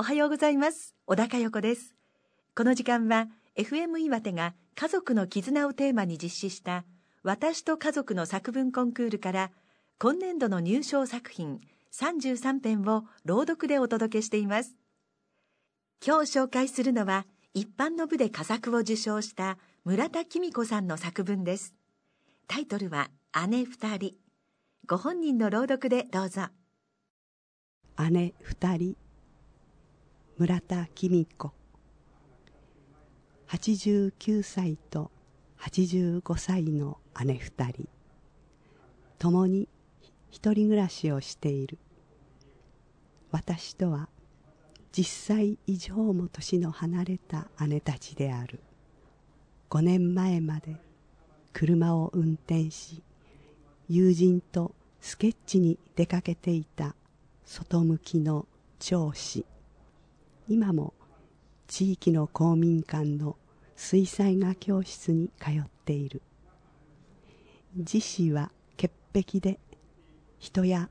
[0.00, 0.94] おはようございます。
[1.06, 1.96] 小高横です。
[2.54, 6.84] この時間は FM 岩手が家族の絆をテーマに実施した
[7.24, 9.50] 私と家族の作文コンクールから
[9.98, 11.60] 今年度の入賞作品
[11.92, 14.76] 33編を朗読でお届けしています。
[16.06, 21.74] 今日紹介するのは一般の部で佳作を受賞した村田紀美子さんの作文です。
[22.46, 23.10] タイトルは
[23.48, 24.14] 姉二人。
[24.86, 26.42] ご本人の朗読でどうぞ。
[28.12, 29.07] 姉二人。
[30.38, 31.50] 村田紀美子
[33.48, 35.10] 89歳と
[35.58, 37.88] 85歳の姉二人。
[39.18, 39.68] 共に
[40.30, 41.76] 一人暮らしをしている。
[43.32, 44.08] 私とは
[44.92, 48.60] 10歳以上も年の離れた姉たちである。
[49.70, 50.76] 5年前まで
[51.52, 53.02] 車を運転し
[53.88, 56.94] 友人とスケッチに出かけていた
[57.44, 58.46] 外向きの
[58.78, 59.44] 長子
[60.50, 60.94] 今も
[61.66, 63.36] 地域の公民館の
[63.76, 66.22] 水彩画教室に通っている。
[67.76, 69.58] 自死は潔癖で
[70.38, 70.88] 人や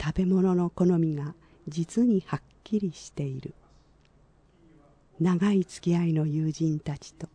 [0.00, 1.34] 食べ物の好みが
[1.66, 3.54] 実にはっきりしている。
[5.18, 7.28] 長い付き合いの友人たちと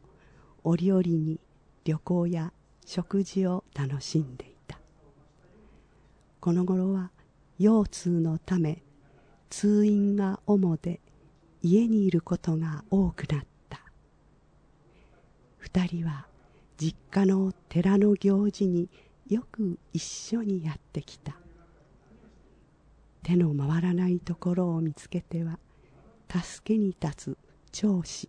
[0.63, 1.37] 折々に
[1.83, 2.53] 旅行や
[2.85, 4.79] 食事を楽しんでいた。
[6.39, 7.11] この頃は
[7.59, 8.81] 腰痛のため
[9.49, 11.01] 通院が主で
[11.63, 13.79] 家にいることが多くなった。
[15.57, 16.27] 二人は
[16.77, 18.89] 実家の寺の行事に
[19.27, 21.35] よく一緒にやってきた。
[23.23, 25.59] 手の回らないところを見つけては
[26.29, 27.37] 助けに立つ
[27.71, 28.27] 長子。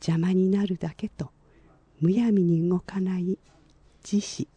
[0.00, 1.30] 邪魔になるだけと
[2.00, 3.38] むやみに動かない
[4.02, 4.48] 自死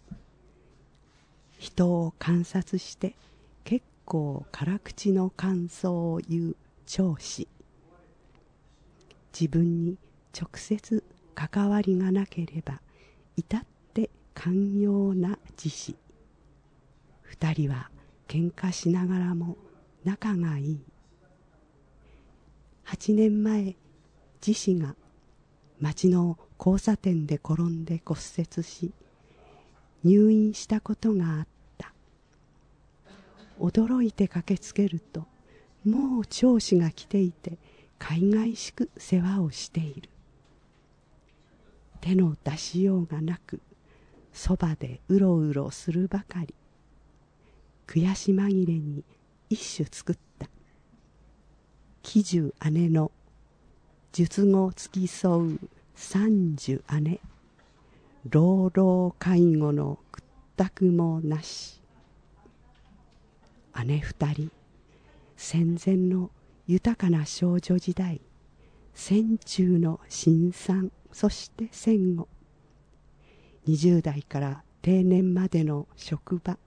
[1.60, 3.16] 人を観察して
[3.66, 7.48] 結構辛口の感想を言う長子
[9.34, 9.98] 自分に
[10.40, 11.04] 直接
[11.36, 12.82] 関わりがなければ
[13.36, 13.62] 至っ
[13.94, 15.96] て寛容な自死
[17.22, 17.90] 二人は
[18.28, 19.58] 喧嘩しながらも
[20.04, 20.82] 仲がいい。
[22.86, 23.76] 8年前
[24.46, 24.96] 自死が
[25.80, 28.92] 町の交差点で転んで骨折し
[30.04, 31.48] 入院したことがあっ
[31.78, 31.94] た。
[33.60, 35.26] 驚いて駆けつけると
[35.86, 37.58] もう長子が来ていて
[38.00, 40.10] 海外しく世話をしている。
[42.02, 43.62] 手の出しようがなく
[44.34, 46.54] そばでうろうろするばかり。
[47.88, 49.04] 悔し紛れに
[49.50, 50.48] 一種作った。
[52.02, 53.12] 喜寿姉の
[54.12, 55.60] 術後付き添う
[55.96, 57.20] 三十姉。
[58.30, 61.82] 老老介護の屈託もなし。
[63.86, 64.52] 姉二人
[65.46, 66.32] 戦前の
[66.68, 68.22] 豊かな少女時代
[68.94, 72.30] 戦中の辛酸そして戦後
[73.68, 76.58] 20代から定年までの職場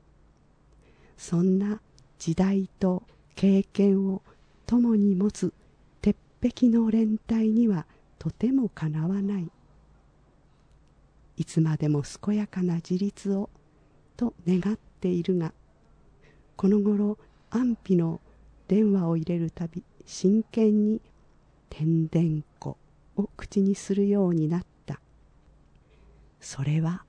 [1.17, 1.81] そんな
[2.19, 3.03] 時代と
[3.35, 4.21] 経験を
[4.67, 5.55] 共に持つ
[6.03, 7.87] 鉄壁の連帯には
[8.19, 9.51] とてもかなわない。
[11.39, 13.49] いつまでも健やかな自立を
[14.19, 15.55] と願っているが
[16.57, 17.17] この頃
[17.51, 18.21] 安否の
[18.69, 21.01] 電話を入れるたび真剣に
[21.71, 22.77] 「天然子」
[23.17, 25.01] を口にするようになった。
[26.41, 27.05] それは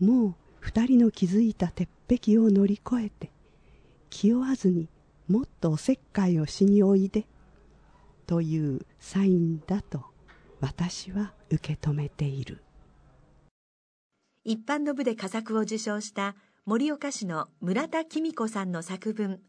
[0.00, 3.30] もう二人の築いた鉄壁を乗り越えて
[4.10, 4.88] 気負わずに
[5.28, 7.26] もっとおせっかいをしにおいで
[8.26, 10.04] というサインだと
[10.60, 12.62] 私は受け止めている。
[14.44, 19.40] 一般の部で佳作を受賞した盛岡市の村田紀美子さんの作文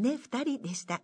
[0.00, 1.02] 姉二人でした。